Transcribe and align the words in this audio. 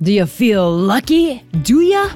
Do 0.00 0.12
you 0.12 0.26
feel 0.26 0.70
lucky? 0.70 1.42
Do 1.62 1.80
ya? 1.80 2.10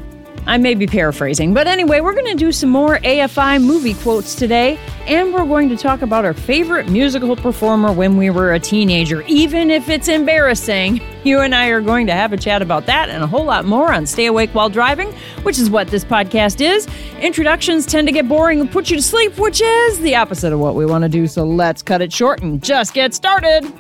I 0.47 0.57
may 0.57 0.75
be 0.75 0.87
paraphrasing, 0.87 1.53
but 1.53 1.67
anyway, 1.67 2.01
we're 2.01 2.15
going 2.15 2.27
to 2.27 2.35
do 2.37 2.53
some 2.53 2.71
more 2.71 2.99
AFI 2.99 3.63
movie 3.63 3.95
quotes 3.95 4.37
today, 4.37 4.79
and 5.07 5.33
we're 5.33 5.47
going 5.47 5.69
to 5.69 5.77
talk 5.77 6.03
about 6.03 6.25
our 6.25 6.33
favorite 6.33 6.89
musical 6.89 7.35
performer 7.35 7.93
when 7.93 8.17
we 8.17 8.31
were 8.31 8.53
a 8.53 8.61
teenager, 8.61 9.23
even 9.23 9.71
if 9.71 9.89
it's 9.89 10.09
embarrassing. 10.09 11.01
You 11.23 11.39
and 11.39 11.55
I 11.55 11.69
are 11.69 11.81
going 11.81 12.09
to 12.09 12.13
have 12.13 12.33
a 12.33 12.37
chat 12.37 12.63
about 12.63 12.87
that 12.87 13.09
and 13.09 13.23
a 13.23 13.29
whole 13.29 13.45
lot 13.45 13.65
more 13.65 13.93
on 13.93 14.07
Stay 14.07 14.27
Awake 14.27 14.51
While 14.57 14.69
Driving, 14.69 15.13
which 15.45 15.57
is 15.57 15.71
what 15.71 15.87
this 15.87 16.05
podcast 16.05 16.61
is. 16.61 16.89
Introductions 17.21 17.87
tend 17.87 18.09
to 18.09 18.13
get 18.13 18.29
boring 18.29 18.59
and 18.61 18.69
put 18.69 18.91
you 18.91 18.97
to 18.97 19.03
sleep, 19.03 19.39
which 19.39 19.61
is 19.61 20.01
the 20.01 20.17
opposite 20.17 20.53
of 20.53 20.59
what 20.59 20.75
we 20.75 20.85
want 20.85 21.03
to 21.03 21.09
do, 21.09 21.29
so 21.29 21.45
let's 21.45 21.81
cut 21.81 22.03
it 22.03 22.13
short 22.13 22.43
and 22.43 22.61
just 22.61 22.93
get 22.93 23.15
started. 23.15 23.73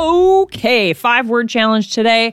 Okay, 0.00 0.94
five 0.94 1.28
word 1.28 1.50
challenge 1.50 1.92
today. 1.92 2.32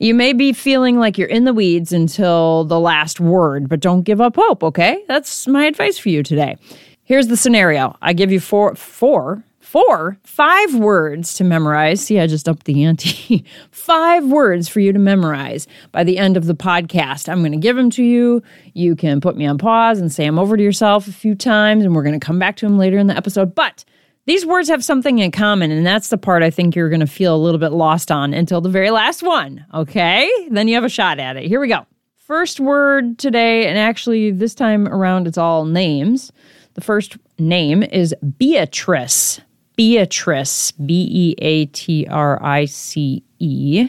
You 0.00 0.14
may 0.14 0.32
be 0.32 0.52
feeling 0.52 0.98
like 0.98 1.16
you're 1.16 1.28
in 1.28 1.44
the 1.44 1.54
weeds 1.54 1.92
until 1.92 2.64
the 2.64 2.80
last 2.80 3.20
word, 3.20 3.68
but 3.68 3.78
don't 3.78 4.02
give 4.02 4.20
up 4.20 4.34
hope, 4.34 4.64
okay? 4.64 5.04
That's 5.06 5.46
my 5.46 5.66
advice 5.66 5.96
for 5.96 6.08
you 6.08 6.24
today. 6.24 6.56
Here's 7.04 7.28
the 7.28 7.36
scenario 7.36 7.96
I 8.02 8.14
give 8.14 8.32
you 8.32 8.40
four, 8.40 8.74
four, 8.74 9.44
four, 9.60 10.18
five 10.24 10.74
words 10.74 11.34
to 11.34 11.44
memorize. 11.44 12.04
See, 12.04 12.18
I 12.18 12.26
just 12.26 12.48
upped 12.48 12.64
the 12.64 12.82
ante. 12.82 13.44
five 13.70 14.24
words 14.24 14.68
for 14.68 14.80
you 14.80 14.92
to 14.92 14.98
memorize 14.98 15.68
by 15.92 16.02
the 16.02 16.18
end 16.18 16.36
of 16.36 16.46
the 16.46 16.54
podcast. 16.56 17.28
I'm 17.28 17.42
going 17.42 17.52
to 17.52 17.58
give 17.58 17.76
them 17.76 17.90
to 17.90 18.02
you. 18.02 18.42
You 18.72 18.96
can 18.96 19.20
put 19.20 19.36
me 19.36 19.46
on 19.46 19.58
pause 19.58 20.00
and 20.00 20.10
say 20.10 20.24
them 20.24 20.40
over 20.40 20.56
to 20.56 20.62
yourself 20.62 21.06
a 21.06 21.12
few 21.12 21.36
times, 21.36 21.84
and 21.84 21.94
we're 21.94 22.02
going 22.02 22.18
to 22.18 22.26
come 22.26 22.40
back 22.40 22.56
to 22.56 22.66
them 22.66 22.76
later 22.76 22.98
in 22.98 23.06
the 23.06 23.16
episode. 23.16 23.54
But 23.54 23.84
these 24.26 24.46
words 24.46 24.68
have 24.68 24.82
something 24.82 25.18
in 25.18 25.30
common, 25.30 25.70
and 25.70 25.84
that's 25.84 26.08
the 26.08 26.18
part 26.18 26.42
I 26.42 26.50
think 26.50 26.74
you're 26.74 26.88
going 26.88 27.00
to 27.00 27.06
feel 27.06 27.36
a 27.36 27.38
little 27.38 27.58
bit 27.58 27.72
lost 27.72 28.10
on 28.10 28.32
until 28.32 28.60
the 28.60 28.70
very 28.70 28.90
last 28.90 29.22
one. 29.22 29.64
Okay? 29.74 30.30
Then 30.50 30.66
you 30.68 30.74
have 30.74 30.84
a 30.84 30.88
shot 30.88 31.18
at 31.18 31.36
it. 31.36 31.44
Here 31.44 31.60
we 31.60 31.68
go. 31.68 31.86
First 32.16 32.58
word 32.58 33.18
today, 33.18 33.66
and 33.66 33.78
actually 33.78 34.30
this 34.30 34.54
time 34.54 34.88
around 34.88 35.26
it's 35.26 35.36
all 35.36 35.66
names. 35.66 36.32
The 36.72 36.80
first 36.80 37.18
name 37.38 37.82
is 37.82 38.14
Beatrice. 38.38 39.40
Beatrice. 39.76 40.70
B 40.72 41.06
E 41.10 41.34
A 41.38 41.66
T 41.66 42.06
R 42.08 42.42
I 42.42 42.64
C 42.64 43.22
E. 43.38 43.88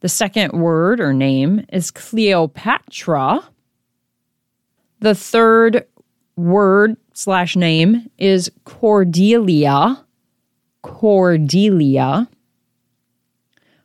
The 0.00 0.08
second 0.08 0.52
word 0.52 1.00
or 1.00 1.12
name 1.12 1.66
is 1.72 1.90
Cleopatra. 1.90 3.42
The 5.00 5.14
third 5.14 5.86
word 6.38 6.96
slash 7.12 7.56
name 7.56 8.08
is 8.16 8.50
Cordelia. 8.64 10.04
Cordelia. 10.82 12.28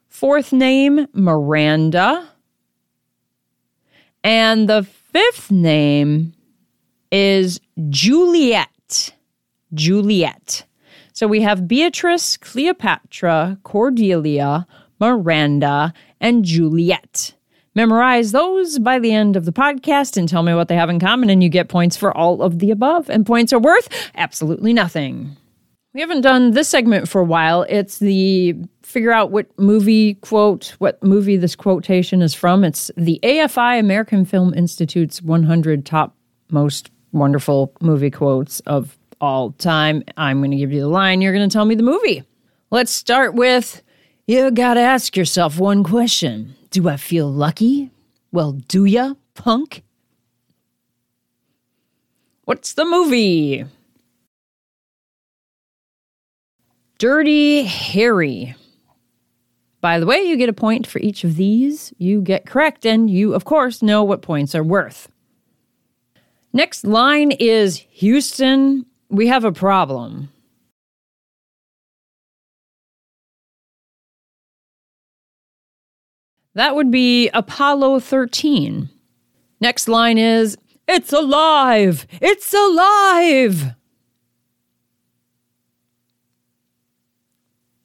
Fourth 0.07 0.53
name, 0.53 1.07
Miranda. 1.13 2.29
And 4.23 4.69
the 4.69 4.83
fifth 4.83 5.51
name 5.51 6.33
is 7.11 7.59
Juliet. 7.89 9.13
Juliet. 9.73 10.65
So 11.11 11.27
we 11.27 11.41
have 11.41 11.67
Beatrice, 11.67 12.37
Cleopatra, 12.37 13.57
Cordelia, 13.63 14.67
Miranda, 14.99 15.93
and 16.21 16.45
Juliet. 16.45 17.33
Memorize 17.75 18.31
those 18.31 18.77
by 18.79 18.99
the 18.99 19.11
end 19.11 19.35
of 19.35 19.45
the 19.45 19.51
podcast 19.51 20.17
and 20.17 20.29
tell 20.29 20.43
me 20.43 20.53
what 20.53 20.67
they 20.67 20.75
have 20.75 20.89
in 20.89 20.99
common, 20.99 21.29
and 21.29 21.41
you 21.41 21.49
get 21.49 21.69
points 21.69 21.97
for 21.97 22.15
all 22.15 22.41
of 22.41 22.59
the 22.59 22.71
above. 22.71 23.09
And 23.09 23.25
points 23.25 23.51
are 23.51 23.59
worth 23.59 23.89
absolutely 24.15 24.73
nothing. 24.73 25.35
We 25.93 26.01
haven't 26.01 26.21
done 26.21 26.51
this 26.51 26.69
segment 26.69 27.07
for 27.07 27.21
a 27.21 27.25
while. 27.25 27.63
It's 27.69 27.99
the 27.99 28.55
figure 28.81 29.11
out 29.11 29.31
what 29.31 29.47
movie 29.59 30.15
quote, 30.15 30.75
what 30.79 31.01
movie 31.03 31.37
this 31.37 31.55
quotation 31.55 32.21
is 32.21 32.33
from. 32.33 32.63
It's 32.63 32.89
the 32.97 33.19
AFI 33.21 33.79
American 33.79 34.25
Film 34.25 34.53
Institute's 34.55 35.21
100 35.21 35.85
top 35.85 36.15
most 36.49 36.89
wonderful 37.11 37.73
movie 37.79 38.09
quotes 38.11 38.59
of 38.61 38.97
all 39.21 39.51
time. 39.51 40.03
I'm 40.17 40.39
going 40.39 40.51
to 40.51 40.57
give 40.57 40.71
you 40.71 40.81
the 40.81 40.87
line. 40.87 41.21
You're 41.21 41.33
going 41.33 41.47
to 41.47 41.53
tell 41.53 41.65
me 41.65 41.75
the 41.75 41.83
movie. 41.83 42.23
Let's 42.71 42.91
start 42.91 43.35
with 43.35 43.83
you 44.27 44.51
got 44.51 44.75
to 44.75 44.79
ask 44.79 45.15
yourself 45.15 45.59
one 45.59 45.83
question 45.83 46.55
do 46.71 46.89
I 46.89 46.97
feel 46.97 47.31
lucky? 47.31 47.91
Well, 48.31 48.53
do 48.53 48.83
ya, 48.85 49.13
punk? 49.35 49.83
What's 52.45 52.73
the 52.73 52.83
movie? 52.83 53.65
Dirty 56.97 57.63
Harry. 57.63 58.55
By 59.81 59.99
the 59.99 60.05
way, 60.05 60.21
you 60.21 60.35
get 60.35 60.49
a 60.49 60.53
point 60.53 60.87
for 60.87 60.99
each 60.99 61.23
of 61.23 61.35
these. 61.35 61.93
You 61.97 62.21
get 62.21 62.45
correct, 62.45 62.85
and 62.85 63.09
you, 63.09 63.35
of 63.35 63.45
course, 63.45 63.83
know 63.83 64.03
what 64.03 64.21
points 64.21 64.55
are 64.55 64.63
worth. 64.63 65.09
Next 66.53 66.85
line 66.85 67.31
is 67.31 67.85
Houston, 67.91 68.85
we 69.09 69.27
have 69.27 69.43
a 69.43 69.51
problem. 69.51 70.29
That 76.55 76.75
would 76.75 76.91
be 76.91 77.29
Apollo 77.29 78.01
13. 78.01 78.89
Next 79.59 79.87
line 79.87 80.17
is 80.17 80.57
It's 80.87 81.13
alive! 81.13 82.05
It's 82.21 82.53
alive! 82.53 83.75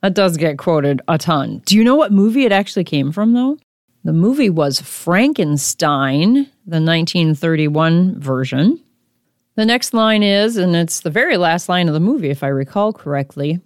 That 0.02 0.14
does 0.14 0.36
get 0.36 0.58
quoted 0.58 1.02
a 1.08 1.18
ton. 1.18 1.62
Do 1.64 1.76
you 1.76 1.82
know 1.82 1.96
what 1.96 2.12
movie 2.12 2.44
it 2.44 2.52
actually 2.52 2.84
came 2.84 3.10
from, 3.10 3.32
though? 3.32 3.58
The 4.04 4.12
movie 4.12 4.50
was 4.50 4.80
Frankenstein, 4.80 6.34
the 6.66 6.80
1931 6.80 8.20
version. 8.20 8.80
The 9.56 9.66
next 9.66 9.92
line 9.92 10.22
is, 10.22 10.56
and 10.56 10.76
it's 10.76 11.00
the 11.00 11.10
very 11.10 11.36
last 11.36 11.68
line 11.68 11.88
of 11.88 11.94
the 11.94 12.00
movie, 12.00 12.30
if 12.30 12.44
I 12.44 12.48
recall 12.48 12.92
correctly. 12.92 13.60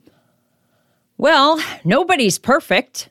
Well, 1.19 1.63
nobody's 1.85 2.39
perfect. 2.39 3.11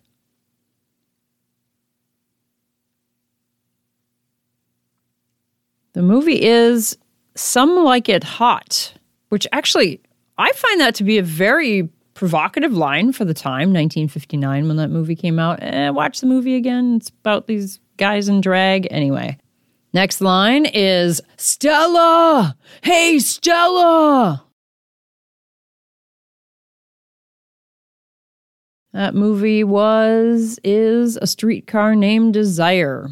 The 5.93 6.01
movie 6.01 6.41
is 6.41 6.97
Some 7.35 7.83
Like 7.83 8.07
It 8.07 8.23
Hot, 8.23 8.93
which 9.27 9.45
actually, 9.51 9.99
I 10.37 10.51
find 10.53 10.79
that 10.79 10.95
to 10.95 11.03
be 11.03 11.17
a 11.17 11.23
very 11.23 11.89
provocative 12.13 12.71
line 12.73 13.11
for 13.11 13.25
the 13.25 13.33
time, 13.33 13.73
1959, 13.73 14.67
when 14.67 14.77
that 14.77 14.89
movie 14.89 15.15
came 15.15 15.37
out. 15.37 15.59
Eh, 15.61 15.89
watch 15.89 16.21
the 16.21 16.27
movie 16.27 16.55
again. 16.55 16.95
It's 16.95 17.09
about 17.09 17.47
these 17.47 17.79
guys 17.97 18.29
in 18.29 18.39
drag. 18.39 18.87
Anyway, 18.89 19.37
next 19.93 20.21
line 20.21 20.65
is 20.65 21.21
Stella! 21.35 22.55
Hey, 22.83 23.19
Stella! 23.19 24.45
That 28.93 29.13
movie 29.13 29.63
was, 29.63 30.57
is 30.63 31.17
A 31.21 31.27
Streetcar 31.27 31.95
Named 31.95 32.33
Desire. 32.33 33.09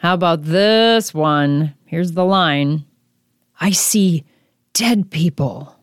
How 0.00 0.14
about 0.14 0.44
this 0.44 1.12
one? 1.12 1.74
Here's 1.84 2.12
the 2.12 2.24
line 2.24 2.86
I 3.60 3.70
see 3.70 4.24
dead 4.72 5.10
people. 5.10 5.76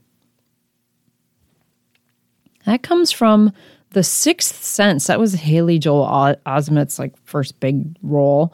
That 2.66 2.82
comes 2.82 3.12
from 3.12 3.54
The 3.92 4.02
Sixth 4.02 4.64
Sense. 4.64 5.06
That 5.06 5.20
was 5.20 5.36
Haley 5.36 5.78
Joel 5.78 6.36
Osment's 6.48 6.98
like 6.98 7.16
first 7.26 7.60
big 7.60 7.96
role. 8.02 8.54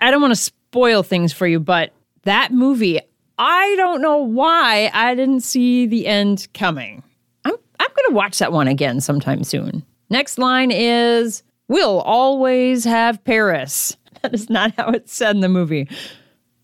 I 0.00 0.12
don't 0.12 0.20
want 0.20 0.36
to 0.36 0.40
spoil 0.40 1.02
things 1.02 1.32
for 1.32 1.48
you, 1.48 1.58
but 1.58 1.92
that 2.22 2.52
movie, 2.52 3.00
I 3.38 3.74
don't 3.76 4.02
know 4.02 4.18
why 4.18 4.88
I 4.94 5.16
didn't 5.16 5.40
see 5.40 5.84
the 5.86 6.06
end 6.06 6.46
coming. 6.54 7.02
I'm 7.44 7.54
I'm 7.80 7.88
going 7.88 8.10
to 8.10 8.14
watch 8.14 8.38
that 8.38 8.52
one 8.52 8.68
again 8.68 9.00
sometime 9.00 9.42
soon. 9.42 9.84
Next 10.10 10.38
line 10.38 10.70
is 10.70 11.42
We'll 11.66 12.00
always 12.02 12.84
have 12.84 13.24
Paris. 13.24 13.96
That 14.32 14.34
is 14.34 14.48
not 14.48 14.72
how 14.76 14.90
it's 14.90 15.12
said 15.12 15.34
in 15.34 15.40
the 15.40 15.48
movie. 15.48 15.88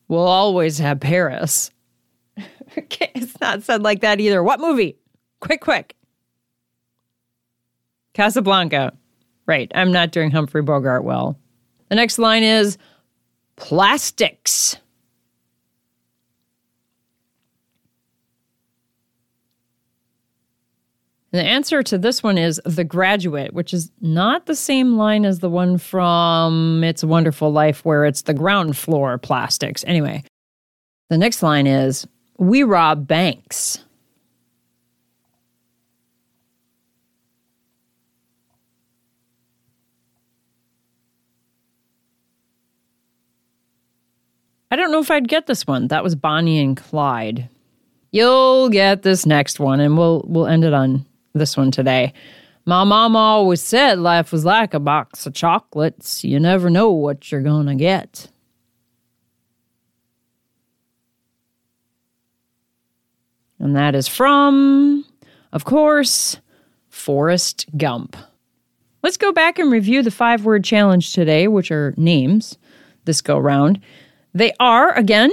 We'll 0.07 0.21
always 0.21 0.79
have 0.79 1.01
Paris. 1.01 1.73
okay, 2.79 3.11
it's 3.17 3.41
not 3.41 3.65
said 3.65 3.83
like 3.83 4.01
that 4.03 4.21
either. 4.21 4.45
What 4.45 4.61
movie? 4.61 4.97
Quick, 5.41 5.61
quick. 5.61 5.97
Casablanca. 8.15 8.93
Right, 9.47 9.73
I'm 9.75 9.91
not 9.91 10.13
doing 10.13 10.31
Humphrey 10.31 10.63
Bogart 10.63 11.03
well. 11.03 11.39
The 11.89 11.97
next 11.97 12.19
line 12.19 12.43
is 12.43 12.79
plastics. 13.57 14.77
The 21.31 21.43
answer 21.43 21.83
to 21.83 21.99
this 21.99 22.23
one 22.23 22.39
is 22.39 22.59
The 22.65 22.85
Graduate, 22.85 23.53
which 23.53 23.75
is 23.75 23.91
not 24.01 24.47
the 24.47 24.55
same 24.55 24.97
line 24.97 25.27
as 25.27 25.41
the 25.41 25.51
one 25.51 25.77
from 25.77 26.83
It's 26.83 27.03
a 27.03 27.07
Wonderful 27.07 27.53
Life, 27.53 27.85
where 27.85 28.07
it's 28.07 28.23
the 28.23 28.33
ground 28.33 28.79
floor 28.79 29.19
plastics. 29.19 29.85
Anyway, 29.87 30.25
the 31.11 31.19
next 31.19 31.43
line 31.43 31.67
is 31.67 32.07
We 32.39 32.63
rob 32.63 33.07
banks. 33.07 33.85
I 44.71 44.77
don't 44.77 44.93
know 44.93 45.01
if 45.01 45.11
I'd 45.11 45.29
get 45.29 45.47
this 45.47 45.67
one. 45.67 45.89
That 45.89 46.05
was 46.05 46.15
Bonnie 46.15 46.61
and 46.61 46.77
Clyde. 46.77 47.49
You'll 48.13 48.71
get 48.71 49.03
this 49.03 49.27
next 49.27 49.61
one, 49.61 49.81
and 49.81 49.97
we'll 49.99 50.25
we'll 50.27 50.47
end 50.47 50.65
it 50.65 50.73
on 50.73 51.05
this 51.39 51.57
one 51.57 51.71
today. 51.71 52.13
My 52.67 52.85
mama 52.85 53.19
always 53.19 53.63
said 53.63 53.99
life 53.99 54.31
was 54.31 54.45
like 54.45 54.75
a 54.75 54.81
box 54.81 55.25
of 55.27 55.33
chocolates. 55.33 56.23
You 56.23 56.39
never 56.39 56.69
know 56.69 56.91
what 56.91 57.33
you're 57.33 57.41
gonna 57.41 57.75
get. 57.75 58.31
And 63.59 63.75
that 63.75 63.95
is 63.95 64.07
from, 64.07 65.05
of 65.53 65.65
course, 65.65 66.41
Forrest 66.91 67.67
Gump. 67.77 68.17
Let's 69.03 69.17
go 69.17 69.33
back 69.33 69.59
and 69.59 69.73
review 69.73 70.03
the 70.03 70.11
five 70.11 70.45
word 70.45 70.65
challenge 70.65 71.13
today, 71.13 71.49
which 71.49 71.71
are 71.71 71.95
names 71.97 72.59
this 73.05 73.23
go 73.23 73.39
round. 73.39 73.81
They 74.35 74.53
are, 74.61 74.93
again, 74.93 75.31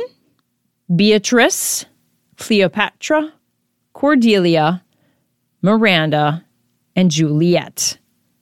Beatrice, 0.95 1.85
Cleopatra, 2.37 3.33
Cordelia, 3.93 4.84
Miranda, 5.65 6.45
and 6.95 7.09
Juliet. 7.09 7.97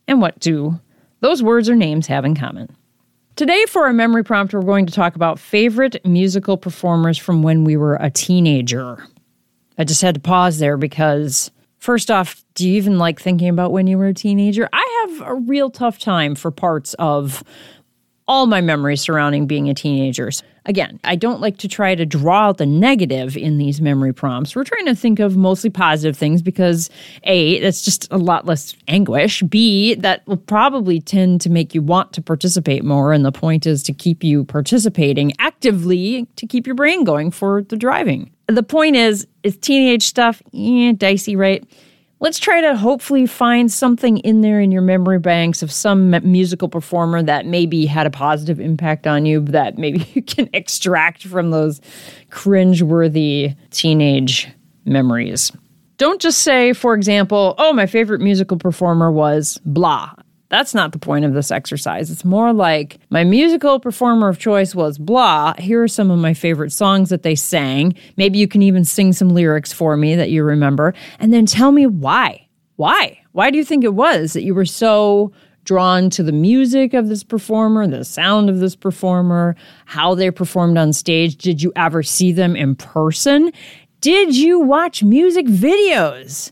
And 0.10 0.22
what 0.22 0.38
do 0.40 0.80
those 1.22 1.42
words 1.42 1.70
or 1.70 1.76
names 1.76 2.06
have 2.08 2.26
in 2.26 2.36
common? 2.36 2.76
Today, 3.38 3.66
for 3.66 3.86
our 3.86 3.94
memory 3.94 4.26
prompt, 4.26 4.54
we're 4.54 4.62
going 4.62 4.86
to 4.86 4.94
talk 4.94 5.16
about 5.16 5.40
favorite 5.40 6.06
musical 6.06 6.58
performers 6.58 7.18
from 7.18 7.42
when 7.42 7.64
we 7.64 7.78
were 7.78 7.96
a 7.96 8.12
teenager. 8.12 9.08
I 9.78 9.86
just 9.86 10.02
had 10.02 10.16
to 10.16 10.22
pause 10.22 10.60
there 10.60 10.76
because, 10.76 11.50
first 11.78 12.12
off, 12.12 12.44
do 12.56 12.68
you 12.68 12.76
even 12.76 13.00
like 13.00 13.22
thinking 13.22 13.48
about 13.48 13.72
when 13.72 13.88
you 13.88 13.98
were 13.98 14.08
a 14.08 14.14
teenager? 14.14 14.68
I 14.74 15.08
have 15.08 15.30
a 15.30 15.36
real 15.36 15.70
tough 15.70 16.00
time 16.00 16.36
for 16.36 16.52
parts 16.52 16.94
of 16.96 17.42
all 18.28 18.46
my 18.46 18.62
memories 18.62 19.02
surrounding 19.02 19.48
being 19.48 19.70
a 19.70 19.74
teenager. 19.74 20.30
Again, 20.66 21.00
I 21.04 21.18
don't 21.18 21.42
like 21.42 21.58
to 21.58 21.68
try 21.68 21.94
to 21.94 22.06
draw 22.06 22.48
out 22.48 22.58
the 22.58 22.66
negative 22.66 23.36
in 23.36 23.58
these 23.58 23.82
memory 23.82 24.14
prompts. 24.14 24.56
We're 24.56 24.64
trying 24.64 24.86
to 24.86 24.96
think 24.96 25.20
of 25.20 25.36
mostly 25.36 25.70
positive 25.70 26.18
things 26.18 26.42
because 26.42 26.90
A, 27.24 27.60
that's 27.60 27.82
just 27.82 28.08
a 28.12 28.18
lot 28.18 28.46
less 28.46 28.74
anguish. 28.88 29.44
B, 29.44 29.96
that 29.96 30.26
will 30.26 30.38
probably 30.38 31.02
tend 31.02 31.42
to 31.42 31.50
make 31.50 31.76
you 31.76 31.82
want 31.82 32.14
to 32.14 32.22
participate 32.22 32.86
more. 32.86 33.12
And 33.12 33.26
the 33.26 33.32
point 33.32 33.66
is 33.66 33.84
to 33.84 33.94
keep 33.94 34.24
you 34.24 34.46
participating 34.46 35.34
actively 35.40 36.28
to 36.38 36.48
keep 36.48 36.66
your 36.66 36.76
brain 36.76 37.04
going 37.04 37.30
for 37.30 37.64
the 37.64 37.76
driving. 37.76 38.32
The 38.48 38.64
point 38.64 38.96
is, 38.96 39.28
is 39.44 39.58
teenage 39.58 40.04
stuff, 40.04 40.42
eh, 40.54 40.94
dicey, 40.94 41.36
right? 41.36 41.64
Let's 42.24 42.40
try 42.40 42.62
to 42.62 42.74
hopefully 42.74 43.26
find 43.26 43.70
something 43.70 44.18
in 44.20 44.40
there 44.40 44.62
in 44.62 44.72
your 44.72 44.82
memory 44.82 45.20
banks 45.20 45.62
of 45.62 45.70
some 45.70 46.12
musical 46.24 46.70
performer 46.70 47.22
that 47.22 47.46
maybe 47.46 47.86
had 47.86 48.08
a 48.08 48.10
positive 48.10 48.62
impact 48.62 49.06
on 49.06 49.26
you 49.26 49.42
that 49.42 49.78
maybe 49.78 50.08
you 50.14 50.22
can 50.22 50.50
extract 50.54 51.24
from 51.24 51.52
those 51.52 51.82
cringe-worthy 52.30 53.54
teenage 53.72 54.48
memories. 54.86 55.52
Don't 55.98 56.22
just 56.22 56.40
say, 56.40 56.72
for 56.72 56.96
example, 56.96 57.56
oh, 57.58 57.74
my 57.74 57.86
favorite 57.86 58.22
musical 58.22 58.58
performer 58.58 59.12
was 59.12 59.60
blah. 59.66 60.14
That's 60.54 60.76
not 60.76 60.92
the 60.92 61.00
point 61.00 61.26
of 61.26 61.34
this 61.34 61.50
exercise. 61.50 62.12
It's 62.12 62.24
more 62.24 62.54
like 62.54 63.00
my 63.10 63.24
musical 63.24 63.80
performer 63.80 64.30
of 64.30 64.38
choice 64.38 64.76
was 64.76 65.00
blah. 65.00 65.56
Here 65.58 65.82
are 65.82 65.88
some 65.88 66.12
of 66.12 66.20
my 66.20 66.36
favorite 66.36 66.72
songs 66.72 67.10
that 67.10 67.24
they 67.24 67.34
sang. 67.34 67.96
Maybe 68.18 68.38
you 68.38 68.48
can 68.48 68.62
even 68.62 68.86
sing 68.86 69.14
some 69.14 69.30
lyrics 69.30 69.74
for 69.74 69.98
me 69.98 70.14
that 70.14 70.30
you 70.30 70.44
remember. 70.44 70.94
And 71.18 71.34
then 71.34 71.48
tell 71.48 71.72
me 71.72 71.88
why. 71.88 72.48
Why? 72.76 73.20
Why 73.32 73.50
do 73.50 73.58
you 73.58 73.66
think 73.66 73.84
it 73.84 73.96
was 73.96 74.34
that 74.34 74.44
you 74.44 74.54
were 74.54 74.64
so 74.64 75.32
drawn 75.64 76.12
to 76.12 76.22
the 76.22 76.32
music 76.32 76.94
of 76.94 77.08
this 77.08 77.24
performer, 77.24 77.88
the 77.88 78.06
sound 78.06 78.48
of 78.48 78.60
this 78.60 78.76
performer, 78.76 79.56
how 79.86 80.14
they 80.14 80.30
performed 80.30 80.78
on 80.78 80.94
stage? 80.94 81.36
Did 81.36 81.64
you 81.64 81.74
ever 81.76 82.04
see 82.04 82.32
them 82.32 82.56
in 82.56 82.76
person? 82.76 83.52
Did 84.02 84.38
you 84.38 84.60
watch 84.60 85.02
music 85.02 85.48
videos? 85.48 86.52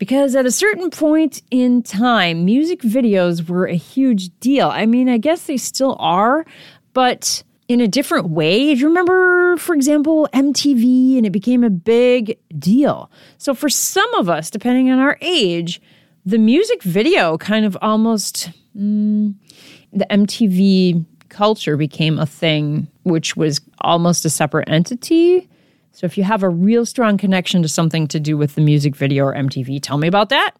Because 0.00 0.34
at 0.34 0.46
a 0.46 0.50
certain 0.50 0.88
point 0.88 1.42
in 1.50 1.82
time, 1.82 2.46
music 2.46 2.80
videos 2.80 3.46
were 3.46 3.66
a 3.66 3.74
huge 3.74 4.30
deal. 4.40 4.68
I 4.68 4.86
mean, 4.86 5.10
I 5.10 5.18
guess 5.18 5.44
they 5.44 5.58
still 5.58 5.94
are, 6.00 6.46
but 6.94 7.42
in 7.68 7.82
a 7.82 7.86
different 7.86 8.30
way. 8.30 8.74
Do 8.74 8.80
you 8.80 8.88
remember, 8.88 9.58
for 9.58 9.74
example, 9.74 10.26
MTV 10.32 11.18
and 11.18 11.26
it 11.26 11.30
became 11.30 11.62
a 11.62 11.68
big 11.68 12.38
deal? 12.58 13.10
So, 13.36 13.52
for 13.52 13.68
some 13.68 14.12
of 14.14 14.30
us, 14.30 14.48
depending 14.48 14.90
on 14.90 14.98
our 14.98 15.18
age, 15.20 15.82
the 16.24 16.38
music 16.38 16.82
video 16.82 17.36
kind 17.36 17.66
of 17.66 17.76
almost, 17.82 18.50
mm, 18.74 19.34
the 19.92 20.06
MTV 20.10 21.04
culture 21.28 21.76
became 21.76 22.18
a 22.18 22.26
thing 22.26 22.88
which 23.02 23.36
was 23.36 23.60
almost 23.82 24.24
a 24.24 24.30
separate 24.30 24.70
entity 24.70 25.46
so 25.92 26.06
if 26.06 26.16
you 26.16 26.24
have 26.24 26.42
a 26.42 26.48
real 26.48 26.86
strong 26.86 27.18
connection 27.18 27.62
to 27.62 27.68
something 27.68 28.06
to 28.08 28.20
do 28.20 28.36
with 28.36 28.54
the 28.54 28.60
music 28.60 28.96
video 28.96 29.24
or 29.24 29.34
MTV, 29.34 29.80
tell 29.82 29.98
me 29.98 30.08
about 30.08 30.28
that. 30.30 30.52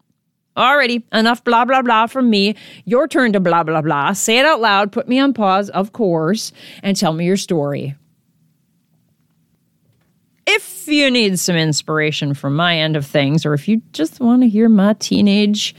Alrighty, 0.56 1.04
enough 1.12 1.44
blah 1.44 1.64
blah 1.64 1.82
blah 1.82 2.06
from 2.06 2.28
me. 2.28 2.56
Your 2.84 3.06
turn 3.06 3.32
to 3.32 3.40
blah 3.40 3.62
blah 3.62 3.80
blah. 3.80 4.12
Say 4.12 4.38
it 4.38 4.44
out 4.44 4.60
loud, 4.60 4.92
put 4.92 5.08
me 5.08 5.18
on 5.18 5.32
pause, 5.32 5.70
of 5.70 5.92
course, 5.92 6.52
and 6.82 6.96
tell 6.96 7.12
me 7.12 7.24
your 7.24 7.36
story. 7.36 7.94
If 10.46 10.88
you 10.88 11.10
need 11.10 11.38
some 11.38 11.54
inspiration 11.54 12.34
from 12.34 12.56
my 12.56 12.78
end 12.78 12.96
of 12.96 13.06
things, 13.06 13.46
or 13.46 13.54
if 13.54 13.68
you 13.68 13.82
just 13.92 14.18
want 14.18 14.42
to 14.42 14.48
hear 14.48 14.68
my 14.68 14.94
teenage 14.94 15.76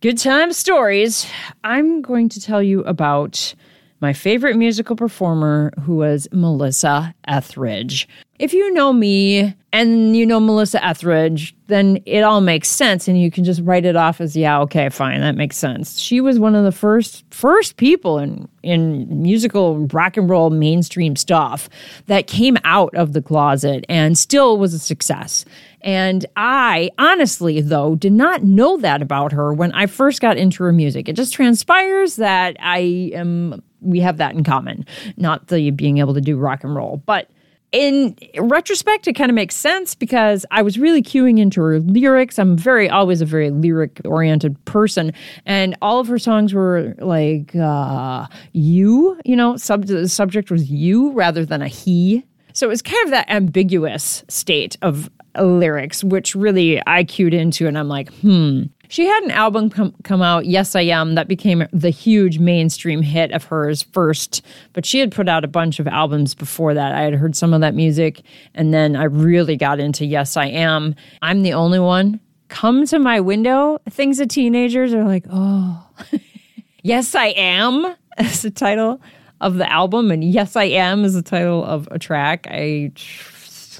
good 0.00 0.16
time 0.16 0.52
stories, 0.52 1.26
I'm 1.64 2.00
going 2.00 2.28
to 2.30 2.40
tell 2.40 2.62
you 2.62 2.82
about 2.84 3.54
my 4.00 4.12
favorite 4.12 4.56
musical 4.56 4.96
performer 4.96 5.72
who 5.82 5.96
was 5.96 6.26
Melissa 6.32 7.14
Etheridge. 7.28 8.08
If 8.38 8.54
you 8.54 8.72
know 8.72 8.92
me 8.92 9.54
and 9.72 10.16
you 10.16 10.24
know 10.24 10.40
Melissa 10.40 10.82
Etheridge, 10.82 11.54
then 11.66 12.00
it 12.06 12.22
all 12.22 12.40
makes 12.40 12.68
sense 12.68 13.06
and 13.06 13.20
you 13.20 13.30
can 13.30 13.44
just 13.44 13.60
write 13.62 13.84
it 13.84 13.96
off 13.96 14.20
as 14.20 14.34
yeah, 14.34 14.58
okay, 14.60 14.88
fine, 14.88 15.20
that 15.20 15.36
makes 15.36 15.58
sense. 15.58 15.98
She 15.98 16.22
was 16.22 16.38
one 16.38 16.54
of 16.54 16.64
the 16.64 16.72
first 16.72 17.24
first 17.30 17.76
people 17.76 18.18
in 18.18 18.48
in 18.62 19.22
musical 19.22 19.86
rock 19.88 20.16
and 20.16 20.28
roll 20.28 20.50
mainstream 20.50 21.16
stuff 21.16 21.68
that 22.06 22.26
came 22.26 22.56
out 22.64 22.94
of 22.94 23.12
the 23.12 23.22
closet 23.22 23.84
and 23.88 24.16
still 24.16 24.58
was 24.58 24.72
a 24.72 24.78
success. 24.78 25.44
And 25.82 26.26
I 26.36 26.90
honestly, 26.98 27.60
though, 27.60 27.94
did 27.94 28.12
not 28.12 28.42
know 28.42 28.76
that 28.78 29.00
about 29.00 29.32
her 29.32 29.52
when 29.52 29.72
I 29.72 29.86
first 29.86 30.20
got 30.20 30.36
into 30.36 30.62
her 30.62 30.72
music. 30.72 31.08
It 31.08 31.16
just 31.16 31.32
transpires 31.32 32.16
that 32.16 32.56
I 32.60 33.10
am, 33.14 33.62
we 33.80 34.00
have 34.00 34.18
that 34.18 34.34
in 34.34 34.44
common, 34.44 34.86
not 35.16 35.48
the 35.48 35.70
being 35.70 35.98
able 35.98 36.14
to 36.14 36.20
do 36.20 36.36
rock 36.36 36.64
and 36.64 36.74
roll. 36.74 37.02
But 37.06 37.30
in 37.72 38.16
retrospect, 38.36 39.06
it 39.06 39.12
kind 39.12 39.30
of 39.30 39.34
makes 39.34 39.54
sense 39.54 39.94
because 39.94 40.44
I 40.50 40.62
was 40.62 40.78
really 40.78 41.02
cueing 41.02 41.38
into 41.38 41.60
her 41.60 41.78
lyrics. 41.78 42.38
I'm 42.38 42.56
very, 42.56 42.88
always 42.88 43.20
a 43.20 43.24
very 43.24 43.50
lyric 43.50 44.00
oriented 44.04 44.62
person. 44.64 45.12
And 45.46 45.76
all 45.80 46.00
of 46.00 46.08
her 46.08 46.18
songs 46.18 46.52
were 46.52 46.96
like, 46.98 47.54
uh, 47.54 48.26
you, 48.52 49.20
you 49.24 49.36
know, 49.36 49.56
sub- 49.56 49.86
the 49.86 50.08
subject 50.08 50.50
was 50.50 50.68
you 50.70 51.12
rather 51.12 51.44
than 51.44 51.62
a 51.62 51.68
he. 51.68 52.24
So 52.52 52.66
it 52.66 52.70
was 52.70 52.82
kind 52.82 53.04
of 53.04 53.10
that 53.10 53.30
ambiguous 53.30 54.24
state 54.28 54.76
of 54.82 55.08
lyrics, 55.38 56.02
which 56.02 56.34
really 56.34 56.82
I 56.88 57.04
cued 57.04 57.34
into, 57.34 57.68
and 57.68 57.78
I'm 57.78 57.88
like, 57.88 58.12
hmm. 58.14 58.64
She 58.90 59.06
had 59.06 59.22
an 59.22 59.30
album 59.30 59.70
come, 59.70 59.94
come 60.02 60.20
out, 60.20 60.46
Yes 60.46 60.74
I 60.74 60.80
Am, 60.80 61.14
that 61.14 61.28
became 61.28 61.64
the 61.72 61.90
huge 61.90 62.40
mainstream 62.40 63.02
hit 63.02 63.30
of 63.30 63.44
hers 63.44 63.84
first, 63.84 64.44
but 64.72 64.84
she 64.84 64.98
had 64.98 65.12
put 65.12 65.28
out 65.28 65.44
a 65.44 65.48
bunch 65.48 65.78
of 65.78 65.86
albums 65.86 66.34
before 66.34 66.74
that. 66.74 66.92
I 66.92 67.02
had 67.02 67.14
heard 67.14 67.36
some 67.36 67.54
of 67.54 67.60
that 67.60 67.76
music, 67.76 68.22
and 68.52 68.74
then 68.74 68.96
I 68.96 69.04
really 69.04 69.56
got 69.56 69.78
into 69.78 70.04
Yes 70.04 70.36
I 70.36 70.46
Am. 70.46 70.96
I'm 71.22 71.44
the 71.44 71.52
only 71.52 71.78
one. 71.78 72.18
Come 72.48 72.84
to 72.86 72.98
my 72.98 73.20
window. 73.20 73.78
Things 73.88 74.18
that 74.18 74.28
teenagers 74.28 74.92
are 74.92 75.04
like, 75.04 75.24
oh, 75.30 75.88
yes 76.82 77.14
I 77.14 77.26
am, 77.26 77.94
as 78.18 78.42
the 78.42 78.50
title 78.50 79.00
of 79.40 79.54
the 79.54 79.70
album, 79.70 80.10
and 80.10 80.24
Yes 80.24 80.56
I 80.56 80.64
Am 80.64 81.04
is 81.04 81.14
the 81.14 81.22
title 81.22 81.64
of 81.64 81.86
a 81.92 81.98
track. 82.00 82.48
I 82.50 82.90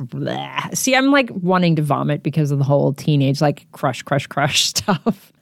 bleh. 0.06 0.76
see, 0.76 0.94
I'm 0.94 1.10
like 1.10 1.30
wanting 1.30 1.76
to 1.76 1.82
vomit 1.82 2.22
because 2.22 2.50
of 2.50 2.58
the 2.58 2.64
whole 2.64 2.92
teenage 2.92 3.40
like 3.40 3.70
crush, 3.72 4.02
crush, 4.02 4.26
crush 4.26 4.64
stuff. 4.66 5.32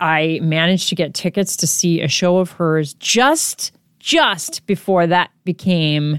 I 0.00 0.40
managed 0.42 0.88
to 0.88 0.94
get 0.94 1.14
tickets 1.14 1.56
to 1.58 1.66
see 1.66 2.00
a 2.00 2.08
show 2.08 2.38
of 2.38 2.52
hers 2.52 2.94
just 2.94 3.72
just 3.98 4.66
before 4.66 5.06
that 5.06 5.30
became 5.44 6.18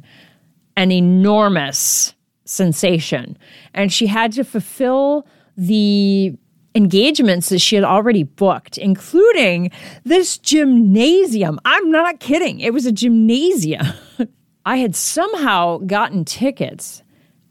an 0.78 0.92
enormous 0.92 2.14
sensation. 2.46 3.38
And 3.74 3.92
she 3.92 4.08
had 4.08 4.32
to 4.34 4.44
fulfill 4.46 5.28
the 5.58 6.34
engagements 6.76 7.50
that 7.50 7.60
she 7.60 7.76
had 7.76 7.84
already 7.84 8.24
booked, 8.24 8.78
including 8.78 9.70
this 10.06 10.38
gymnasium. 10.38 11.60
I'm 11.66 11.92
not 11.92 12.20
kidding. 12.20 12.62
It 12.62 12.74
was 12.74 12.86
a 12.86 12.92
gymnasium. 12.92 13.86
I 14.66 14.78
had 14.78 14.96
somehow 14.96 15.80
gotten 15.80 16.24
tickets 16.26 17.03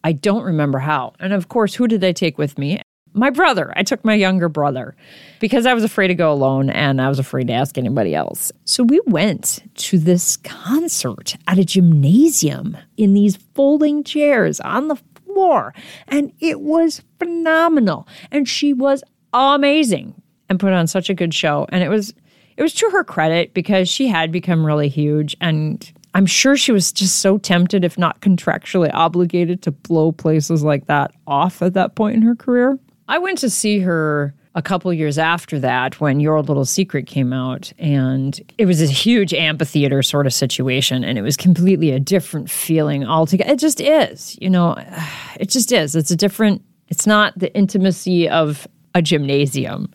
I 0.04 0.12
don't 0.12 0.44
remember 0.44 0.78
how. 0.78 1.14
And 1.20 1.32
of 1.32 1.48
course, 1.48 1.74
who 1.74 1.86
did 1.86 2.02
I 2.04 2.12
take 2.12 2.38
with 2.38 2.58
me? 2.58 2.80
My 3.14 3.28
brother, 3.28 3.72
I 3.76 3.82
took 3.82 4.04
my 4.04 4.14
younger 4.14 4.48
brother 4.48 4.96
because 5.38 5.66
I 5.66 5.74
was 5.74 5.84
afraid 5.84 6.08
to 6.08 6.14
go 6.14 6.32
alone 6.32 6.70
and 6.70 7.00
I 7.00 7.08
was 7.08 7.18
afraid 7.18 7.48
to 7.48 7.52
ask 7.52 7.76
anybody 7.76 8.14
else. 8.14 8.50
So 8.64 8.84
we 8.84 9.00
went 9.06 9.62
to 9.74 9.98
this 9.98 10.38
concert 10.38 11.36
at 11.46 11.58
a 11.58 11.64
gymnasium 11.64 12.76
in 12.96 13.12
these 13.12 13.36
folding 13.54 14.02
chairs 14.02 14.60
on 14.60 14.88
the 14.88 14.96
floor, 15.26 15.74
and 16.08 16.32
it 16.40 16.62
was 16.62 17.02
phenomenal. 17.18 18.08
And 18.30 18.48
she 18.48 18.72
was 18.72 19.04
amazing 19.34 20.14
and 20.48 20.58
put 20.58 20.72
on 20.72 20.86
such 20.86 21.10
a 21.10 21.14
good 21.14 21.34
show. 21.34 21.66
And 21.68 21.84
it 21.84 21.88
was 21.88 22.14
it 22.56 22.62
was 22.62 22.74
to 22.74 22.90
her 22.90 23.04
credit 23.04 23.54
because 23.54 23.88
she 23.88 24.08
had 24.08 24.30
become 24.30 24.64
really 24.64 24.88
huge 24.88 25.36
and 25.40 25.90
I'm 26.14 26.26
sure 26.26 26.56
she 26.56 26.72
was 26.72 26.92
just 26.92 27.20
so 27.20 27.38
tempted, 27.38 27.84
if 27.84 27.96
not 27.96 28.20
contractually 28.20 28.90
obligated, 28.92 29.62
to 29.62 29.70
blow 29.70 30.12
places 30.12 30.62
like 30.62 30.86
that 30.86 31.12
off 31.26 31.62
at 31.62 31.74
that 31.74 31.94
point 31.94 32.16
in 32.16 32.22
her 32.22 32.34
career. 32.34 32.78
I 33.08 33.18
went 33.18 33.38
to 33.38 33.50
see 33.50 33.78
her 33.80 34.34
a 34.54 34.62
couple 34.62 34.92
years 34.92 35.18
after 35.18 35.58
that 35.60 35.98
when 36.00 36.20
Your 36.20 36.42
Little 36.42 36.66
Secret 36.66 37.06
came 37.06 37.32
out, 37.32 37.72
and 37.78 38.38
it 38.58 38.66
was 38.66 38.82
a 38.82 38.86
huge 38.86 39.32
amphitheater 39.32 40.02
sort 40.02 40.26
of 40.26 40.34
situation, 40.34 41.04
and 41.04 41.16
it 41.16 41.22
was 41.22 41.36
completely 41.36 41.90
a 41.90 41.98
different 41.98 42.50
feeling 42.50 43.06
altogether. 43.06 43.50
It 43.50 43.58
just 43.58 43.80
is, 43.80 44.36
you 44.40 44.50
know, 44.50 44.76
it 45.40 45.48
just 45.48 45.72
is. 45.72 45.96
It's 45.96 46.10
a 46.10 46.16
different, 46.16 46.62
it's 46.88 47.06
not 47.06 47.38
the 47.38 47.54
intimacy 47.56 48.28
of 48.28 48.68
a 48.94 49.00
gymnasium. 49.00 49.90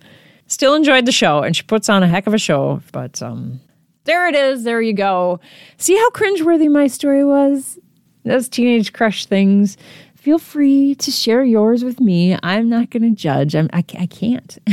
Still 0.48 0.74
enjoyed 0.74 1.06
the 1.06 1.12
show, 1.12 1.44
and 1.44 1.56
she 1.56 1.64
puts 1.64 1.90
on 1.90 2.02
a 2.02 2.08
heck 2.08 2.26
of 2.26 2.34
a 2.34 2.40
show, 2.40 2.82
but 2.92 3.22
um, 3.22 3.60
there 4.08 4.28
it 4.28 4.36
is. 4.36 4.64
There 4.64 4.82
you 4.82 4.94
go. 4.94 5.40
See 5.78 5.96
how 5.96 6.10
cringeworthy 6.10 6.72
my 6.72 6.88
story 6.88 7.24
was? 7.24 7.78
Those 8.24 8.50
teenage 8.50 8.94
crush 8.94 9.26
things. 9.26 9.78
Feel 10.16 10.40
free 10.40 10.96
to 10.96 11.12
share 11.12 11.44
yours 11.44 11.84
with 11.84 12.00
me. 12.00 12.38
I'm 12.42 12.68
not 12.68 12.90
going 12.90 13.04
to 13.04 13.12
judge. 13.12 13.56
I'm, 13.56 13.70
I, 13.72 13.86
I 14.00 14.08
can't. 14.08 14.58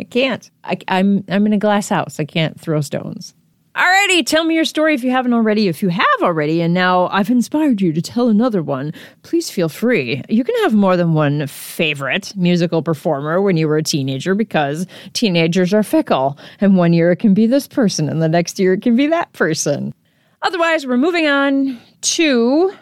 I 0.00 0.04
can't. 0.04 0.50
I, 0.64 0.78
I'm 0.88 1.24
I'm 1.28 1.44
in 1.44 1.52
a 1.52 1.58
glass 1.58 1.90
house. 1.90 2.18
I 2.18 2.24
can't 2.24 2.58
throw 2.58 2.80
stones. 2.80 3.34
Alrighty, 3.76 4.26
tell 4.26 4.42
me 4.42 4.56
your 4.56 4.64
story 4.64 4.94
if 4.94 5.04
you 5.04 5.12
haven't 5.12 5.32
already. 5.32 5.68
If 5.68 5.80
you 5.80 5.90
have 5.90 6.04
already, 6.22 6.60
and 6.60 6.74
now 6.74 7.06
I've 7.08 7.30
inspired 7.30 7.80
you 7.80 7.92
to 7.92 8.02
tell 8.02 8.28
another 8.28 8.64
one, 8.64 8.92
please 9.22 9.48
feel 9.48 9.68
free. 9.68 10.22
You 10.28 10.42
can 10.42 10.56
have 10.62 10.74
more 10.74 10.96
than 10.96 11.14
one 11.14 11.46
favorite 11.46 12.34
musical 12.34 12.82
performer 12.82 13.40
when 13.40 13.56
you 13.56 13.68
were 13.68 13.76
a 13.76 13.82
teenager 13.82 14.34
because 14.34 14.88
teenagers 15.12 15.72
are 15.72 15.84
fickle. 15.84 16.36
And 16.60 16.76
one 16.76 16.92
year 16.92 17.12
it 17.12 17.20
can 17.20 17.32
be 17.32 17.46
this 17.46 17.68
person, 17.68 18.08
and 18.08 18.20
the 18.20 18.28
next 18.28 18.58
year 18.58 18.72
it 18.72 18.82
can 18.82 18.96
be 18.96 19.06
that 19.06 19.32
person. 19.34 19.94
Otherwise, 20.42 20.84
we're 20.84 20.96
moving 20.96 21.28
on 21.28 21.78
to, 22.00 22.72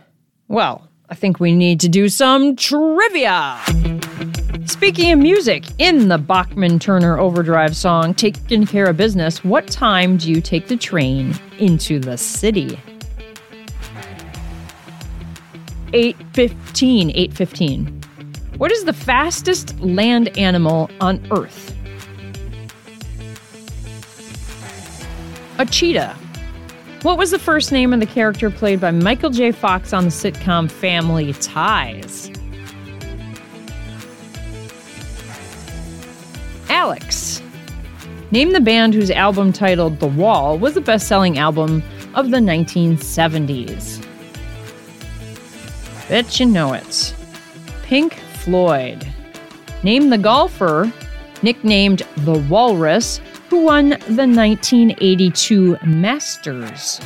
well, 0.48 0.88
I 1.10 1.14
think 1.14 1.38
we 1.38 1.52
need 1.52 1.80
to 1.80 1.90
do 1.90 2.08
some 2.08 2.56
trivia. 2.56 3.60
Speaking 4.68 5.12
of 5.12 5.18
music, 5.18 5.64
in 5.78 6.08
the 6.08 6.18
Bachman 6.18 6.78
Turner 6.78 7.18
Overdrive 7.18 7.74
song 7.74 8.12
Taking 8.12 8.66
Care 8.66 8.84
of 8.84 8.98
Business, 8.98 9.42
what 9.42 9.66
time 9.66 10.18
do 10.18 10.30
you 10.30 10.42
take 10.42 10.68
the 10.68 10.76
train 10.76 11.34
into 11.58 11.98
the 11.98 12.18
city? 12.18 12.78
8:15, 15.94 17.10
8:15. 17.14 18.04
What 18.58 18.70
is 18.70 18.84
the 18.84 18.92
fastest 18.92 19.80
land 19.80 20.36
animal 20.36 20.90
on 21.00 21.26
earth? 21.30 21.74
A 25.58 25.64
cheetah. 25.64 26.14
What 27.00 27.16
was 27.16 27.30
the 27.30 27.38
first 27.38 27.72
name 27.72 27.94
of 27.94 28.00
the 28.00 28.06
character 28.06 28.50
played 28.50 28.82
by 28.82 28.90
Michael 28.90 29.30
J. 29.30 29.50
Fox 29.50 29.94
on 29.94 30.04
the 30.04 30.10
sitcom 30.10 30.70
Family 30.70 31.32
Ties? 31.32 32.30
Alex. 36.78 37.42
Name 38.30 38.52
the 38.52 38.60
band 38.60 38.94
whose 38.94 39.10
album 39.10 39.52
titled 39.52 39.98
The 39.98 40.06
Wall 40.06 40.56
was 40.56 40.74
the 40.74 40.80
best 40.80 41.08
selling 41.08 41.36
album 41.36 41.82
of 42.14 42.30
the 42.30 42.36
1970s. 42.36 44.06
Bet 46.08 46.38
you 46.38 46.46
know 46.46 46.74
it. 46.74 47.16
Pink 47.82 48.14
Floyd. 48.14 49.04
Name 49.82 50.10
the 50.10 50.18
golfer, 50.18 50.92
nicknamed 51.42 52.02
the 52.18 52.38
Walrus, 52.48 53.20
who 53.50 53.64
won 53.64 53.88
the 53.88 54.28
1982 54.28 55.78
Masters. 55.84 57.00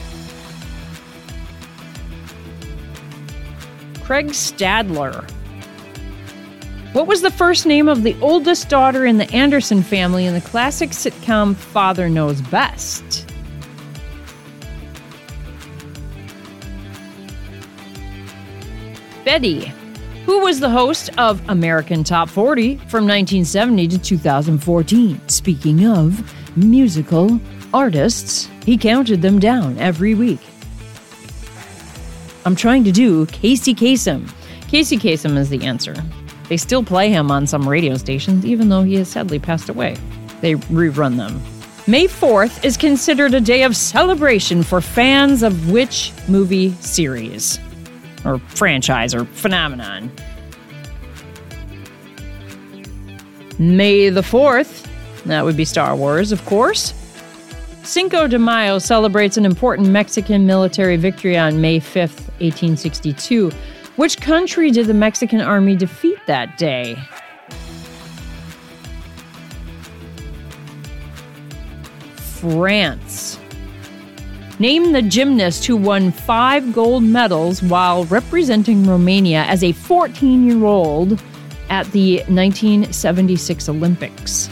Craig 4.03 4.27
Stadler. 4.33 5.27
What 6.93 7.07
was 7.07 7.23
the 7.23 7.31
first 7.31 7.65
name 7.65 7.89
of 7.89 8.03
the 8.03 8.15
oldest 8.21 8.69
daughter 8.69 9.07
in 9.07 9.17
the 9.17 9.31
Anderson 9.33 9.83
family 9.83 10.27
in 10.27 10.35
the 10.35 10.43
classic 10.43 10.91
sitcom 10.91 11.57
Father 11.57 12.11
Knows 12.11 12.43
Best? 12.43 13.27
Betty. 19.25 19.73
Who 20.27 20.41
was 20.41 20.61
the 20.61 20.69
host 20.69 21.09
of 21.17 21.41
American 21.49 22.05
Top 22.05 22.29
40 22.29 22.77
from 22.77 23.09
1970 23.09 23.89
to 23.89 23.99
2014? 23.99 25.29
Speaking 25.31 25.87
of 25.87 26.57
musical 26.59 27.41
artists, 27.73 28.51
he 28.67 28.77
counted 28.77 29.23
them 29.23 29.39
down 29.39 29.79
every 29.79 30.15
week. 30.15 30.41
I'm 32.45 32.55
trying 32.55 32.85
to 32.85 32.93
do 32.93 33.25
Casey 33.27 33.75
Kasem. 33.75 34.31
Casey 34.69 34.99
Kasem 34.99 35.39
is 35.39 35.49
the 35.49 35.65
answer. 35.65 35.95
They 36.53 36.59
still 36.59 36.85
play 36.85 37.09
him 37.09 37.31
on 37.31 37.47
some 37.47 37.67
radio 37.67 37.97
stations, 37.97 38.45
even 38.45 38.69
though 38.69 38.83
he 38.83 38.97
has 38.97 39.09
sadly 39.09 39.39
passed 39.39 39.71
away. 39.71 39.97
They 40.43 40.53
rerun 40.53 41.17
them. 41.17 41.41
May 41.87 42.05
4th 42.07 42.63
is 42.63 42.77
considered 42.77 43.33
a 43.33 43.41
day 43.41 43.63
of 43.63 43.75
celebration 43.75 44.63
for 44.63 44.83
fans 44.83 45.43
of 45.43 45.71
which 45.71 46.13
movie 46.29 46.73
series? 46.73 47.59
Or 48.27 48.39
franchise 48.39 49.15
or 49.15 49.25
phenomenon? 49.25 50.13
May 53.59 54.11
the 54.11 54.21
4th, 54.21 54.87
that 55.25 55.47
would 55.47 55.57
be 55.57 55.65
Star 55.65 55.97
Wars, 55.97 56.33
of 56.33 56.45
course. 56.45 56.93
Cinco 57.83 58.27
de 58.27 58.39
Mayo 58.39 58.79
celebrates 58.79 59.39
an 59.39 59.47
important 59.47 59.89
Mexican 59.89 60.45
military 60.45 60.99
victory 60.99 61.39
on 61.39 61.63
May 61.63 61.81
5th, 61.81 62.29
1862 62.43 63.51
which 63.97 64.21
country 64.21 64.71
did 64.71 64.87
the 64.87 64.95
Mexican 64.95 65.41
army 65.41 65.77
defeat 65.77 66.19
that 66.27 66.57
day? 66.59 66.97
France. 72.17 73.39
Name 74.59 74.93
the 74.93 75.03
gymnast 75.03 75.65
who 75.65 75.77
won 75.77 76.13
five 76.13 76.73
gold 76.73 77.03
medals 77.03 77.63
while 77.63 78.05
representing 78.05 78.87
Romania 78.87 79.45
as 79.45 79.63
a 79.63 79.73
14 79.73 80.47
year 80.47 80.65
old 80.65 81.21
at 81.69 81.91
the 81.93 82.19
1976 82.29 83.69
Olympics. 83.69 84.49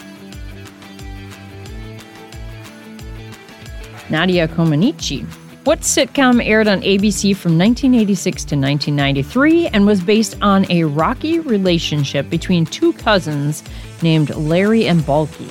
Nadia 4.09 4.49
Comaneci. 4.49 5.27
What 5.65 5.81
sitcom 5.81 6.43
aired 6.43 6.69
on 6.69 6.81
ABC 6.81 7.37
from 7.37 7.59
1986 7.59 8.45
to 8.47 8.57
1993 8.57 9.67
and 9.69 9.85
was 9.85 10.01
based 10.01 10.39
on 10.41 10.65
a 10.71 10.85
rocky 10.85 11.39
relationship 11.39 12.31
between 12.31 12.65
two 12.65 12.95
cousins 12.95 13.63
named 14.01 14.35
Larry 14.35 14.87
and 14.87 15.03
Balki? 15.03 15.51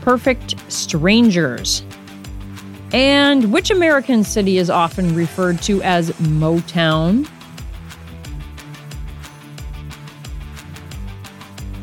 Perfect 0.00 0.54
Strangers. 0.72 1.82
And 2.94 3.52
which 3.52 3.70
American 3.70 4.24
city 4.24 4.56
is 4.56 4.70
often 4.70 5.14
referred 5.14 5.60
to 5.62 5.82
as 5.82 6.12
Motown? 6.12 7.28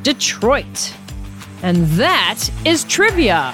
Detroit. 0.01 0.95
And 1.61 1.85
that 1.97 2.49
is 2.65 2.83
trivia. 2.85 3.53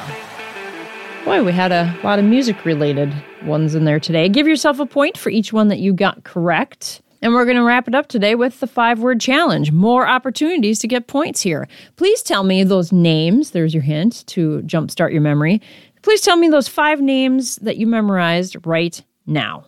Boy, 1.26 1.44
we 1.44 1.52
had 1.52 1.72
a 1.72 1.98
lot 2.04 2.20
of 2.20 2.26
music 2.26 2.66
related 2.66 3.12
ones 3.44 3.74
in 3.74 3.86
there 3.86 4.00
today. 4.00 4.30
Give 4.30 4.48
yourself 4.48 4.80
a 4.80 4.86
point 4.86 5.18
for 5.18 5.32
each 5.32 5.52
one 5.52 5.70
that 5.70 5.80
you 5.80 5.92
got 5.92 6.24
correct. 6.24 7.02
And 7.24 7.34
we're 7.34 7.46
going 7.46 7.58
to 7.58 7.64
wrap 7.64 7.88
it 7.88 7.96
up 7.96 8.08
today 8.08 8.36
with 8.36 8.60
the 8.60 8.68
five 8.68 9.00
word 9.00 9.20
challenge. 9.20 9.72
More 9.72 10.08
opportunities 10.08 10.78
to 10.80 10.88
get 10.88 11.08
points 11.08 11.42
here. 11.42 11.68
Please 11.96 12.22
tell 12.22 12.44
me 12.44 12.64
those 12.64 12.92
names. 12.92 13.52
There's 13.52 13.74
your 13.74 13.82
hint 13.82 14.28
to 14.28 14.62
jumpstart 14.68 15.12
your 15.12 15.22
memory. 15.22 15.62
Please 16.04 16.22
tell 16.22 16.38
me 16.38 16.50
those 16.50 16.68
five 16.68 17.02
names 17.02 17.56
that 17.58 17.78
you 17.78 17.88
memorized 17.88 18.56
right 18.64 19.02
now. 19.26 19.66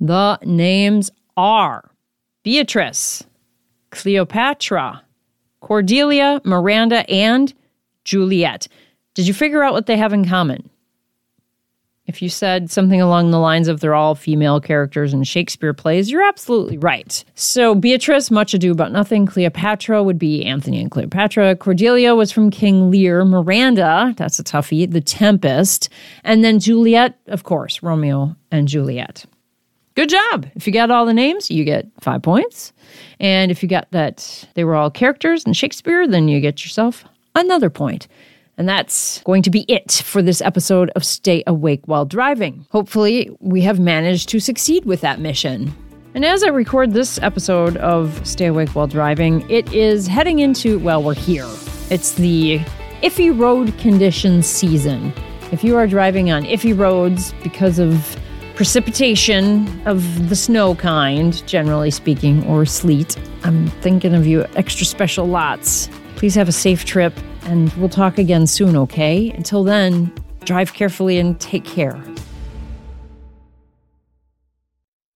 The 0.00 0.38
names 0.44 1.10
are 1.36 1.90
Beatrice, 2.42 3.24
Cleopatra, 3.90 5.02
Cordelia, 5.60 6.40
Miranda, 6.44 7.08
and 7.10 7.52
Juliet. 8.04 8.68
Did 9.14 9.26
you 9.26 9.34
figure 9.34 9.62
out 9.62 9.72
what 9.72 9.86
they 9.86 9.96
have 9.96 10.12
in 10.12 10.24
common? 10.24 10.70
If 12.06 12.22
you 12.22 12.28
said 12.28 12.70
something 12.70 13.00
along 13.00 13.30
the 13.32 13.40
lines 13.40 13.66
of 13.66 13.80
they're 13.80 13.94
all 13.94 14.14
female 14.14 14.60
characters 14.60 15.12
in 15.12 15.24
Shakespeare 15.24 15.74
plays, 15.74 16.08
you're 16.08 16.22
absolutely 16.22 16.78
right. 16.78 17.24
So 17.34 17.74
Beatrice, 17.74 18.30
Much 18.30 18.54
Ado 18.54 18.70
About 18.70 18.92
Nothing, 18.92 19.26
Cleopatra 19.26 20.04
would 20.04 20.18
be 20.18 20.44
Antony 20.44 20.80
and 20.80 20.90
Cleopatra, 20.90 21.56
Cordelia 21.56 22.14
was 22.14 22.30
from 22.30 22.50
King 22.50 22.92
Lear, 22.92 23.24
Miranda, 23.24 24.14
that's 24.16 24.38
a 24.38 24.44
toughie, 24.44 24.88
The 24.88 25.00
Tempest, 25.00 25.88
and 26.22 26.44
then 26.44 26.60
Juliet, 26.60 27.18
of 27.26 27.42
course, 27.42 27.82
Romeo 27.82 28.36
and 28.52 28.68
Juliet. 28.68 29.26
Good 29.96 30.10
job. 30.10 30.46
If 30.54 30.66
you 30.66 30.74
got 30.74 30.90
all 30.90 31.06
the 31.06 31.14
names, 31.14 31.50
you 31.50 31.64
get 31.64 31.86
five 32.00 32.22
points. 32.22 32.74
And 33.18 33.50
if 33.50 33.62
you 33.62 33.68
got 33.68 33.90
that 33.92 34.46
they 34.52 34.62
were 34.62 34.74
all 34.74 34.90
characters 34.90 35.44
in 35.44 35.54
Shakespeare, 35.54 36.06
then 36.06 36.28
you 36.28 36.38
get 36.38 36.62
yourself 36.62 37.06
another 37.34 37.70
point. 37.70 38.06
And 38.58 38.68
that's 38.68 39.22
going 39.22 39.42
to 39.42 39.50
be 39.50 39.64
it 39.68 40.02
for 40.04 40.20
this 40.20 40.42
episode 40.42 40.90
of 40.90 41.04
Stay 41.04 41.42
Awake 41.46 41.80
While 41.86 42.04
Driving. 42.04 42.66
Hopefully, 42.70 43.34
we 43.40 43.62
have 43.62 43.80
managed 43.80 44.28
to 44.30 44.38
succeed 44.38 44.84
with 44.84 45.00
that 45.00 45.18
mission. 45.18 45.74
And 46.14 46.26
as 46.26 46.44
I 46.44 46.48
record 46.48 46.92
this 46.92 47.18
episode 47.22 47.78
of 47.78 48.26
Stay 48.26 48.46
Awake 48.46 48.74
While 48.74 48.88
Driving, 48.88 49.48
it 49.50 49.72
is 49.72 50.06
heading 50.06 50.40
into, 50.40 50.78
well, 50.78 51.02
we're 51.02 51.14
here. 51.14 51.48
It's 51.88 52.12
the 52.12 52.58
iffy 53.02 53.38
road 53.38 53.76
conditions 53.78 54.46
season. 54.46 55.14
If 55.52 55.64
you 55.64 55.74
are 55.76 55.86
driving 55.86 56.30
on 56.30 56.44
iffy 56.44 56.78
roads 56.78 57.32
because 57.42 57.78
of 57.78 58.16
precipitation 58.56 59.68
of 59.86 60.30
the 60.30 60.34
snow 60.34 60.74
kind, 60.74 61.46
generally 61.46 61.90
speaking, 61.90 62.42
or 62.46 62.64
sleet, 62.64 63.14
I'm 63.44 63.68
thinking 63.82 64.14
of 64.14 64.26
you 64.26 64.46
extra 64.56 64.86
special 64.86 65.26
lots. 65.26 65.90
Please 66.16 66.34
have 66.34 66.48
a 66.48 66.52
safe 66.52 66.86
trip 66.86 67.12
and 67.42 67.70
we'll 67.74 67.90
talk 67.90 68.16
again 68.16 68.46
soon, 68.46 68.74
okay? 68.74 69.30
Until 69.32 69.62
then, 69.62 70.10
drive 70.44 70.72
carefully 70.72 71.18
and 71.18 71.38
take 71.38 71.66
care. 71.66 72.02